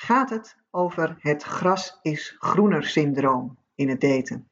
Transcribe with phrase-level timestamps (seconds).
[0.00, 4.50] gaat het over het gras is groener syndroom in het daten.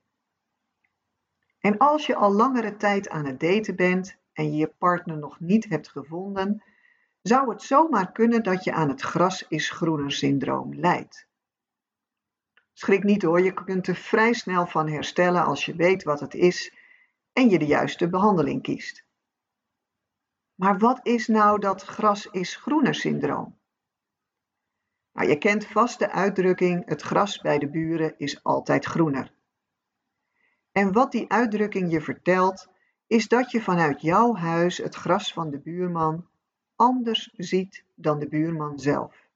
[1.59, 5.41] En als je al langere tijd aan het daten bent en je je partner nog
[5.41, 6.63] niet hebt gevonden,
[7.23, 11.29] zou het zomaar kunnen dat je aan het gras is groener syndroom lijdt.
[12.73, 16.35] Schrik niet hoor, je kunt er vrij snel van herstellen als je weet wat het
[16.35, 16.75] is
[17.33, 19.05] en je de juiste behandeling kiest.
[20.55, 23.58] Maar wat is nou dat gras is groener syndroom?
[25.19, 29.33] Nou, je kent vast de uitdrukking: het gras bij de buren is altijd groener.
[30.73, 32.69] En wat die uitdrukking je vertelt,
[33.07, 36.29] is dat je vanuit jouw huis het gras van de buurman
[36.77, 39.29] anders ziet dan de buurman zelf.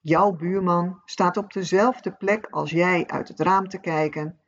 [0.00, 4.40] Jouw buurman staat op dezelfde plek als jij uit het raam te kijken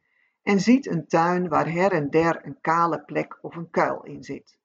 [0.42, 4.24] en ziet een tuin waar her en der een kale plek of een kuil in
[4.24, 4.59] zit.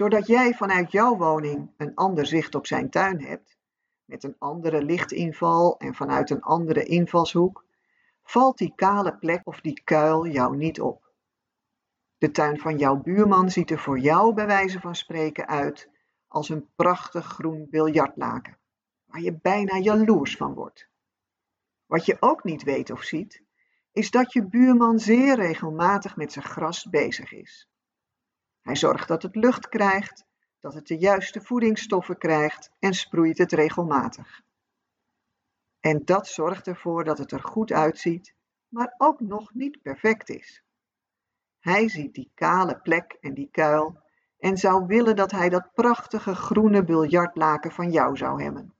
[0.00, 3.58] Doordat jij vanuit jouw woning een ander zicht op zijn tuin hebt,
[4.04, 7.64] met een andere lichtinval en vanuit een andere invalshoek,
[8.22, 11.12] valt die kale plek of die kuil jou niet op.
[12.18, 15.90] De tuin van jouw buurman ziet er voor jou bij wijze van spreken uit
[16.28, 18.58] als een prachtig groen biljartlaken
[19.04, 20.88] waar je bijna jaloers van wordt.
[21.86, 23.42] Wat je ook niet weet of ziet,
[23.92, 27.70] is dat je buurman zeer regelmatig met zijn gras bezig is.
[28.70, 30.24] Hij zorgt dat het lucht krijgt,
[30.60, 34.42] dat het de juiste voedingsstoffen krijgt en sproeit het regelmatig.
[35.80, 38.34] En dat zorgt ervoor dat het er goed uitziet,
[38.68, 40.62] maar ook nog niet perfect is.
[41.58, 44.02] Hij ziet die kale plek en die kuil
[44.38, 48.74] en zou willen dat hij dat prachtige groene biljartlaken van jou zou hebben.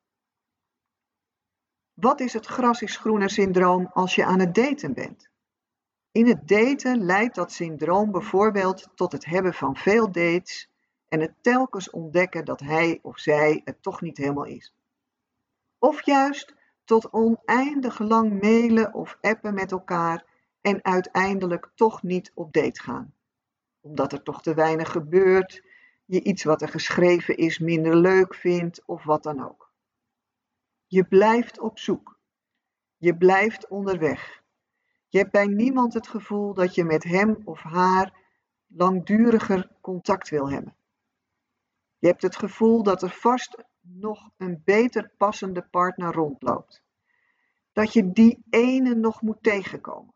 [1.92, 5.29] Wat is het gras is groener syndroom als je aan het daten bent?
[6.12, 10.70] In het daten leidt dat syndroom bijvoorbeeld tot het hebben van veel dates
[11.08, 14.74] en het telkens ontdekken dat hij of zij het toch niet helemaal is.
[15.78, 16.54] Of juist
[16.84, 20.24] tot oneindig lang mailen of appen met elkaar
[20.60, 23.14] en uiteindelijk toch niet op date gaan.
[23.80, 25.64] Omdat er toch te weinig gebeurt,
[26.04, 29.72] je iets wat er geschreven is minder leuk vindt of wat dan ook.
[30.86, 32.18] Je blijft op zoek.
[32.96, 34.39] Je blijft onderweg.
[35.10, 38.18] Je hebt bij niemand het gevoel dat je met hem of haar
[38.66, 40.76] langduriger contact wil hebben.
[41.98, 46.82] Je hebt het gevoel dat er vast nog een beter passende partner rondloopt.
[47.72, 50.14] Dat je die ene nog moet tegenkomen.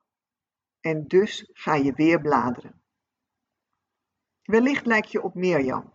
[0.81, 2.83] En dus ga je weer bladeren.
[4.43, 5.93] Wellicht lijk je op Mirjam.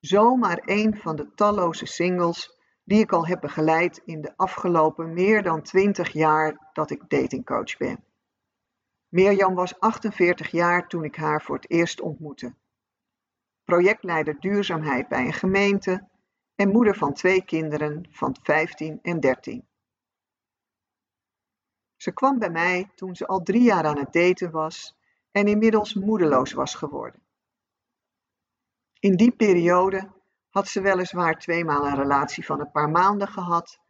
[0.00, 2.57] Zomaar een van de talloze singles
[2.88, 7.76] die ik al heb begeleid in de afgelopen meer dan 20 jaar dat ik datingcoach
[7.76, 8.04] ben.
[9.08, 12.54] Mirjam was 48 jaar toen ik haar voor het eerst ontmoette.
[13.64, 16.08] Projectleider duurzaamheid bij een gemeente
[16.54, 19.66] en moeder van twee kinderen van 15 en 13.
[21.96, 24.96] Ze kwam bij mij toen ze al drie jaar aan het daten was
[25.30, 27.22] en inmiddels moedeloos was geworden.
[29.00, 30.16] In die periode
[30.58, 33.80] had ze weliswaar tweemaal een relatie van een paar maanden gehad,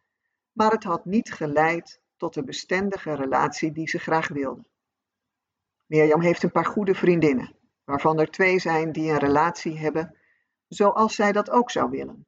[0.52, 4.64] maar het had niet geleid tot de bestendige relatie die ze graag wilde.
[5.86, 10.16] Mirjam heeft een paar goede vriendinnen, waarvan er twee zijn die een relatie hebben
[10.68, 12.26] zoals zij dat ook zou willen.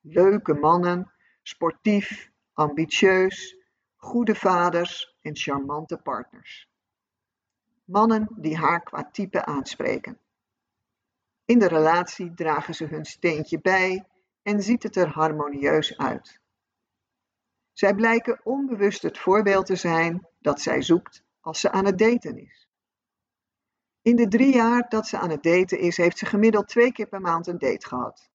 [0.00, 3.56] Leuke mannen, sportief, ambitieus,
[3.96, 6.70] goede vaders en charmante partners.
[7.84, 10.20] Mannen die haar qua type aanspreken.
[11.46, 14.06] In de relatie dragen ze hun steentje bij
[14.42, 16.40] en ziet het er harmonieus uit.
[17.72, 22.38] Zij blijken onbewust het voorbeeld te zijn dat zij zoekt als ze aan het daten
[22.38, 22.68] is.
[24.02, 27.06] In de drie jaar dat ze aan het daten is, heeft ze gemiddeld twee keer
[27.06, 28.30] per maand een date gehad.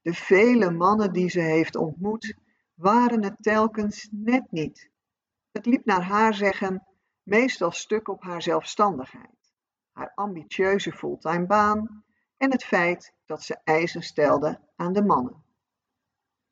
[0.00, 2.34] De vele mannen die ze heeft ontmoet,
[2.74, 4.90] waren het telkens net niet.
[5.50, 6.86] Het liep naar haar zeggen
[7.22, 9.42] meestal stuk op haar zelfstandigheid
[9.92, 12.04] haar ambitieuze fulltime baan
[12.36, 15.44] en het feit dat ze eisen stelde aan de mannen.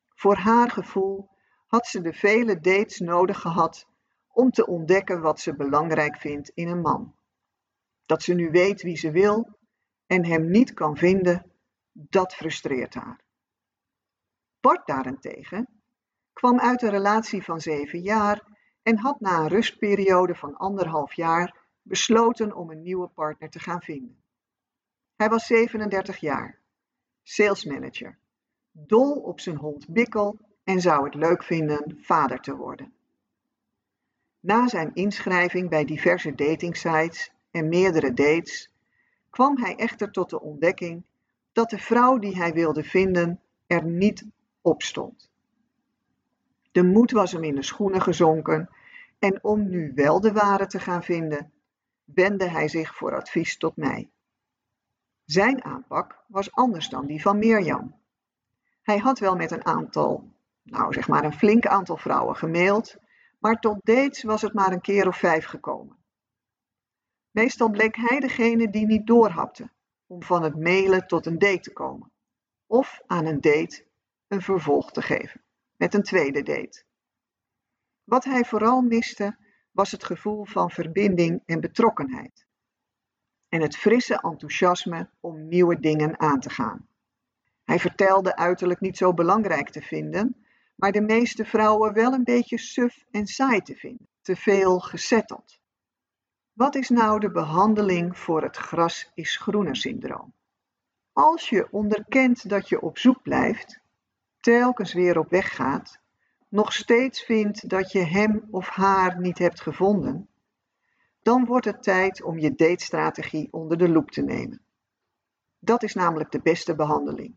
[0.09, 1.29] Voor haar gevoel
[1.67, 3.87] had ze de vele dates nodig gehad
[4.27, 7.15] om te ontdekken wat ze belangrijk vindt in een man.
[8.05, 9.57] Dat ze nu weet wie ze wil
[10.05, 11.51] en hem niet kan vinden,
[11.91, 13.21] dat frustreert haar.
[14.59, 15.81] Bart daarentegen
[16.33, 18.43] kwam uit een relatie van zeven jaar
[18.83, 23.81] en had na een rustperiode van anderhalf jaar besloten om een nieuwe partner te gaan
[23.81, 24.23] vinden.
[25.15, 26.59] Hij was 37 jaar,
[27.23, 28.17] salesmanager,
[28.71, 32.93] dol op zijn hond Bikkel en zou het leuk vinden vader te worden.
[34.39, 38.71] Na zijn inschrijving bij diverse datingsites en meerdere dates
[39.29, 41.03] kwam hij echter tot de ontdekking
[41.51, 44.25] dat de vrouw die hij wilde vinden er niet
[44.61, 45.29] op stond.
[46.71, 48.69] De moed was hem in de schoenen gezonken
[49.19, 51.51] en om nu wel de ware te gaan vinden,
[52.13, 54.11] wendde hij zich voor advies tot mij.
[55.25, 57.99] Zijn aanpak was anders dan die van Mirjam.
[58.81, 62.95] Hij had wel met een aantal, nou zeg maar een flink aantal vrouwen gemaild,
[63.39, 65.97] maar tot dates was het maar een keer of vijf gekomen.
[67.31, 69.71] Meestal bleek hij degene die niet doorhapte
[70.07, 72.11] om van het mailen tot een date te komen,
[72.65, 73.85] of aan een date
[74.27, 75.41] een vervolg te geven
[75.75, 76.83] met een tweede date.
[78.03, 79.37] Wat hij vooral miste
[79.71, 82.45] was het gevoel van verbinding en betrokkenheid.
[83.49, 86.87] En het frisse enthousiasme om nieuwe dingen aan te gaan.
[87.63, 90.45] Hij vertelde uiterlijk niet zo belangrijk te vinden,
[90.75, 95.59] maar de meeste vrouwen wel een beetje suf en saai te vinden, te veel gezetteld.
[96.53, 100.33] Wat is nou de behandeling voor het gras is groener syndroom?
[101.13, 103.79] Als je onderkent dat je op zoek blijft,
[104.39, 106.00] telkens weer op weg gaat,
[106.51, 110.29] nog steeds vindt dat je hem of haar niet hebt gevonden,
[111.21, 114.61] dan wordt het tijd om je datestrategie onder de loep te nemen.
[115.59, 117.35] Dat is namelijk de beste behandeling.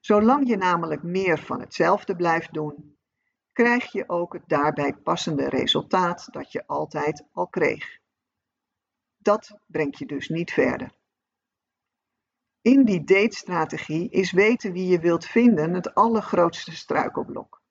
[0.00, 2.96] Zolang je namelijk meer van hetzelfde blijft doen,
[3.52, 7.98] krijg je ook het daarbij passende resultaat dat je altijd al kreeg.
[9.16, 10.94] Dat brengt je dus niet verder.
[12.60, 17.62] In die datestrategie is weten wie je wilt vinden het allergrootste struikelblok.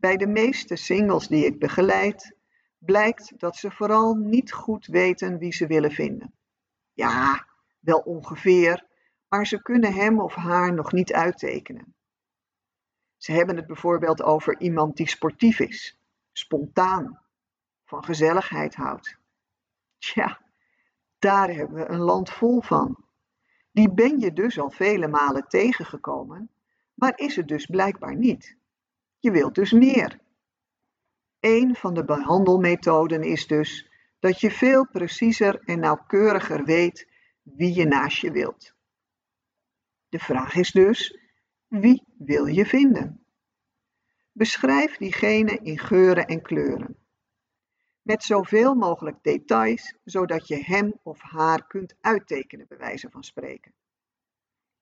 [0.00, 2.36] Bij de meeste singles die ik begeleid,
[2.78, 6.34] blijkt dat ze vooral niet goed weten wie ze willen vinden.
[6.92, 7.46] Ja,
[7.80, 8.86] wel ongeveer,
[9.28, 11.94] maar ze kunnen hem of haar nog niet uittekenen.
[13.16, 16.00] Ze hebben het bijvoorbeeld over iemand die sportief is,
[16.32, 17.20] spontaan,
[17.84, 19.18] van gezelligheid houdt.
[19.98, 20.40] Tja,
[21.18, 23.04] daar hebben we een land vol van.
[23.72, 26.50] Die ben je dus al vele malen tegengekomen,
[26.94, 28.58] maar is het dus blijkbaar niet.
[29.20, 30.20] Je wilt dus meer.
[31.40, 37.08] Een van de behandelmethoden is dus dat je veel preciezer en nauwkeuriger weet
[37.42, 38.74] wie je naast je wilt.
[40.08, 41.18] De vraag is dus,
[41.66, 43.24] wie wil je vinden?
[44.32, 46.96] Beschrijf diegene in geuren en kleuren.
[48.02, 53.74] Met zoveel mogelijk details, zodat je hem of haar kunt uittekenen, bij wijze van spreken.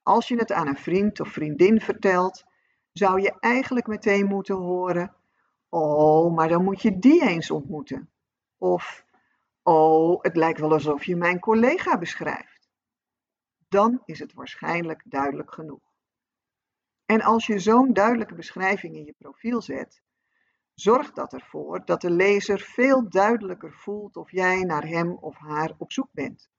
[0.02, 2.44] Als je het aan een vriend of vriendin vertelt,
[2.93, 5.14] zou je eigenlijk meteen moeten horen:
[5.69, 8.11] Oh, maar dan moet je die eens ontmoeten.
[8.58, 9.06] Of
[9.70, 12.69] Oh, het lijkt wel alsof je mijn collega beschrijft.
[13.69, 15.93] Dan is het waarschijnlijk duidelijk genoeg.
[17.05, 20.02] En als je zo'n duidelijke beschrijving in je profiel zet,
[20.75, 25.75] zorgt dat ervoor dat de lezer veel duidelijker voelt of jij naar hem of haar
[25.79, 26.50] op zoek bent.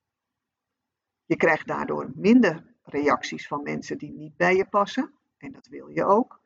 [1.26, 5.88] Je krijgt daardoor minder reacties van mensen die niet bij je passen, en dat wil
[5.88, 6.42] je ook,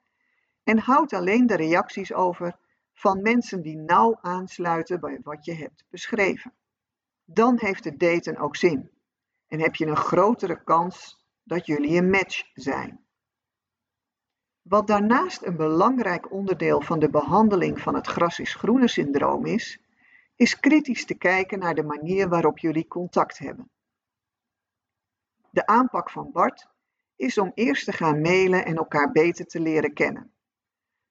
[0.63, 2.59] en houdt alleen de reacties over
[2.93, 6.53] van mensen die nauw aansluiten bij wat je hebt beschreven.
[7.25, 8.91] Dan heeft het daten ook zin
[9.47, 13.05] en heb je een grotere kans dat jullie een match zijn.
[14.62, 19.79] Wat daarnaast een belangrijk onderdeel van de behandeling van het gras is groene syndroom is,
[20.35, 23.69] is kritisch te kijken naar de manier waarop jullie contact hebben.
[25.50, 26.67] De aanpak van Bart
[27.23, 30.31] is om eerst te gaan mailen en elkaar beter te leren kennen.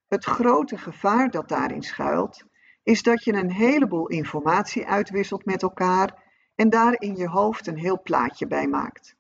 [0.07, 2.45] Het grote gevaar dat daarin schuilt,
[2.83, 6.23] is dat je een heleboel informatie uitwisselt met elkaar
[6.55, 9.17] en daar in je hoofd een heel plaatje bij maakt.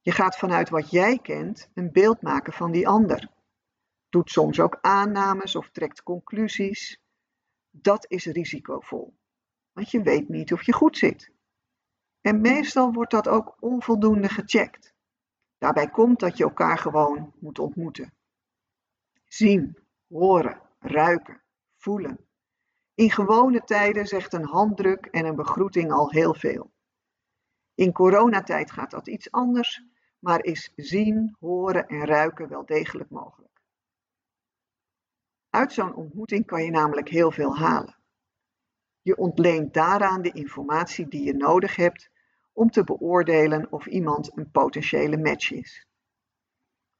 [0.00, 3.36] Je gaat vanuit wat jij kent een beeld maken van die ander
[4.08, 7.00] doet soms ook aannames of trekt conclusies.
[7.70, 9.14] Dat is risicovol,
[9.72, 11.30] want je weet niet of je goed zit.
[12.20, 14.94] En meestal wordt dat ook onvoldoende gecheckt.
[15.58, 18.12] Daarbij komt dat je elkaar gewoon moet ontmoeten.
[19.24, 21.42] Zien, horen, ruiken,
[21.76, 22.26] voelen.
[22.94, 26.72] In gewone tijden zegt een handdruk en een begroeting al heel veel.
[27.74, 29.84] In coronatijd gaat dat iets anders,
[30.18, 33.62] maar is zien, horen en ruiken wel degelijk mogelijk.
[35.50, 37.96] Uit zo'n ontmoeting kan je namelijk heel veel halen.
[39.02, 42.10] Je ontleent daaraan de informatie die je nodig hebt
[42.58, 45.86] om te beoordelen of iemand een potentiële match is.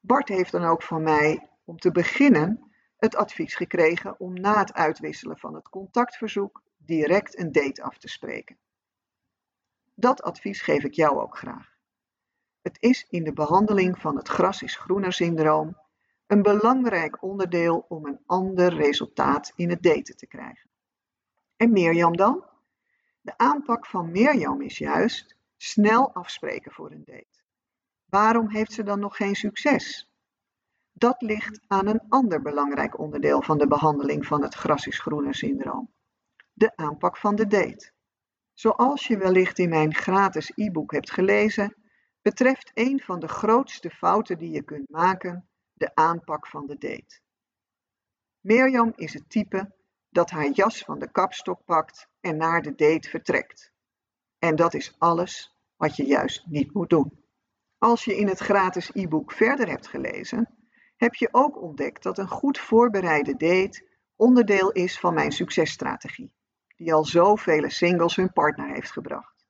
[0.00, 4.72] Bart heeft dan ook van mij om te beginnen het advies gekregen om na het
[4.72, 8.58] uitwisselen van het contactverzoek direct een date af te spreken.
[9.94, 11.76] Dat advies geef ik jou ook graag.
[12.62, 15.76] Het is in de behandeling van het gras is groener syndroom
[16.26, 20.70] een belangrijk onderdeel om een ander resultaat in het daten te krijgen.
[21.56, 22.44] En Mirjam dan?
[23.20, 27.42] De aanpak van Mirjam is juist snel afspreken voor een date.
[28.04, 30.10] Waarom heeft ze dan nog geen succes?
[30.92, 35.92] Dat ligt aan een ander belangrijk onderdeel van de behandeling van het gras is syndroom.
[36.52, 37.92] De aanpak van de date.
[38.54, 41.74] Zoals je wellicht in mijn gratis e-book hebt gelezen,
[42.22, 47.20] betreft een van de grootste fouten die je kunt maken de aanpak van de date.
[48.40, 49.72] Mirjam is het type
[50.08, 53.72] dat haar jas van de kapstok pakt en naar de date vertrekt.
[54.38, 57.24] En dat is alles wat je juist niet moet doen.
[57.78, 60.48] Als je in het gratis e-book verder hebt gelezen,
[60.96, 66.32] heb je ook ontdekt dat een goed voorbereide date onderdeel is van mijn successtrategie,
[66.76, 69.46] die al zoveel singles hun partner heeft gebracht.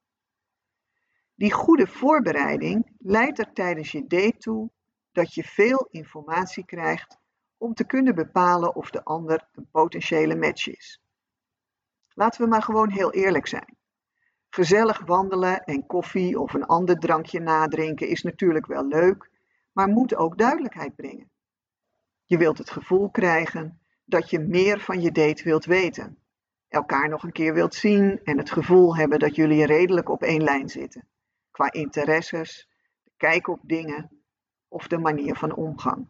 [1.35, 4.71] Die goede voorbereiding leidt er tijdens je date toe
[5.13, 7.19] dat je veel informatie krijgt
[7.57, 11.03] om te kunnen bepalen of de ander een potentiële match is.
[12.15, 13.77] Laten we maar gewoon heel eerlijk zijn.
[14.59, 19.31] Gezellig wandelen en koffie of een ander drankje nadrinken is natuurlijk wel leuk,
[19.73, 21.31] maar moet ook duidelijkheid brengen.
[22.25, 26.19] Je wilt het gevoel krijgen dat je meer van je date wilt weten,
[26.69, 30.43] elkaar nog een keer wilt zien en het gevoel hebben dat jullie redelijk op één
[30.43, 31.09] lijn zitten,
[31.51, 32.69] qua interesses,
[33.17, 34.23] kijk op dingen
[34.69, 36.09] of de manier van omgang.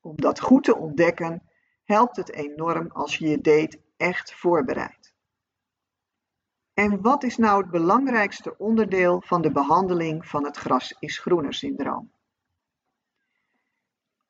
[0.00, 1.42] Om dat goed te ontdekken,
[1.84, 5.16] helpt het enorm als je je date echt voorbereidt.
[6.78, 11.54] En wat is nou het belangrijkste onderdeel van de behandeling van het gras is groener
[11.54, 12.12] syndroom?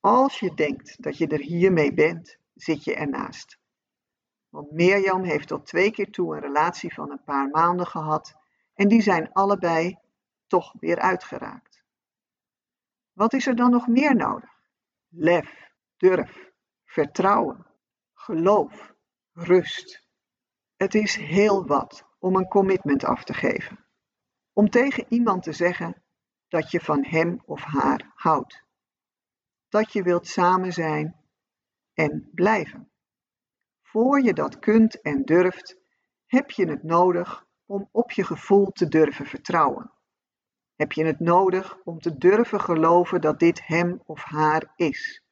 [0.01, 3.59] Als je denkt dat je er hiermee bent, zit je ernaast.
[4.49, 8.35] Want Mirjam heeft tot twee keer toe een relatie van een paar maanden gehad
[8.75, 9.99] en die zijn allebei
[10.47, 11.83] toch weer uitgeraakt.
[13.13, 14.61] Wat is er dan nog meer nodig?
[15.09, 16.53] Lef, durf,
[16.85, 17.67] vertrouwen,
[18.15, 18.95] geloof,
[19.33, 20.07] rust.
[20.77, 23.85] Het is heel wat om een commitment af te geven.
[24.53, 26.03] Om tegen iemand te zeggen
[26.49, 28.63] dat je van hem of haar houdt.
[29.69, 31.17] Dat je wilt samen zijn
[31.95, 32.91] en blijven.
[33.83, 35.79] Voor je dat kunt en durft,
[36.27, 39.93] heb je het nodig om op je gevoel te durven vertrouwen.
[40.75, 45.23] Heb je het nodig om te durven geloven dat dit hem of haar is?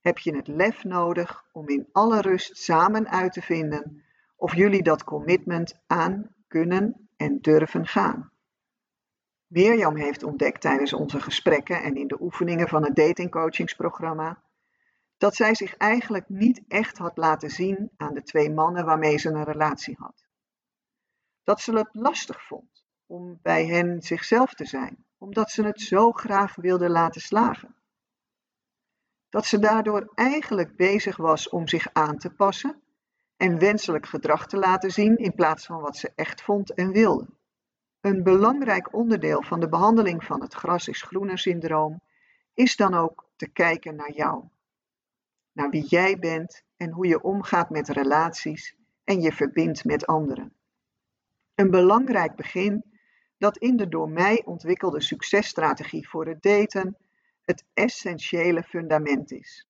[0.00, 4.05] Heb je het lef nodig om in alle rust samen uit te vinden
[4.36, 8.30] of jullie dat commitment aan kunnen en durven gaan?
[9.46, 14.42] Mirjam heeft ontdekt tijdens onze gesprekken en in de oefeningen van het datingcoachingsprogramma
[15.18, 19.28] dat zij zich eigenlijk niet echt had laten zien aan de twee mannen waarmee ze
[19.28, 20.26] een relatie had.
[21.44, 26.12] Dat ze het lastig vond om bij hen zichzelf te zijn, omdat ze het zo
[26.12, 27.74] graag wilde laten slagen.
[29.28, 32.82] Dat ze daardoor eigenlijk bezig was om zich aan te passen
[33.36, 37.26] en wenselijk gedrag te laten zien in plaats van wat ze echt vond en wilde.
[38.00, 42.00] Een belangrijk onderdeel van de behandeling van het gras is groener syndroom
[42.54, 44.44] is dan ook te kijken naar jou.
[45.52, 50.52] Naar wie jij bent en hoe je omgaat met relaties en je verbindt met anderen.
[51.54, 52.84] Een belangrijk begin
[53.38, 56.96] dat in de door mij ontwikkelde successtrategie voor het daten
[57.42, 59.68] het essentiële fundament is.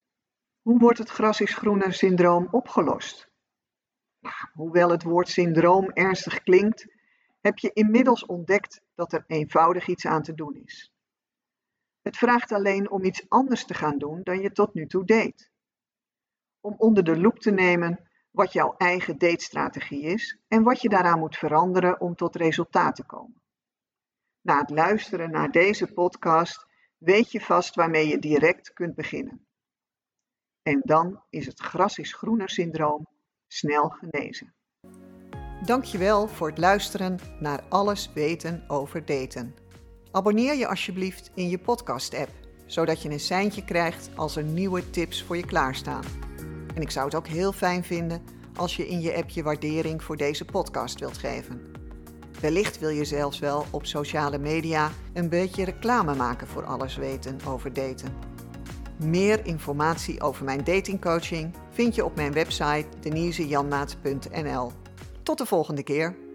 [0.61, 3.29] Hoe wordt het gras is groener syndroom opgelost?
[4.53, 6.85] Hoewel het woord syndroom ernstig klinkt,
[7.41, 10.93] heb je inmiddels ontdekt dat er eenvoudig iets aan te doen is.
[12.01, 15.51] Het vraagt alleen om iets anders te gaan doen dan je tot nu toe deed.
[16.61, 21.19] Om onder de loep te nemen wat jouw eigen datestrategie is en wat je daaraan
[21.19, 23.41] moet veranderen om tot resultaat te komen.
[24.41, 26.65] Na het luisteren naar deze podcast
[26.97, 29.47] weet je vast waarmee je direct kunt beginnen.
[30.61, 33.07] En dan is het gras is groener syndroom
[33.47, 34.53] snel genezen.
[35.65, 39.55] Dankjewel voor het luisteren naar Alles weten over daten.
[40.11, 42.29] Abonneer je alsjeblieft in je podcast-app,
[42.65, 46.03] zodat je een seintje krijgt als er nieuwe tips voor je klaarstaan.
[46.75, 48.21] En ik zou het ook heel fijn vinden
[48.55, 51.61] als je in je app je waardering voor deze podcast wilt geven.
[52.41, 57.37] Wellicht wil je zelfs wel op sociale media een beetje reclame maken voor alles weten
[57.47, 58.13] over daten.
[58.97, 64.71] Meer informatie over mijn datingcoaching vind je op mijn website denisejanmaat.nl.
[65.23, 66.26] Tot de volgende keer.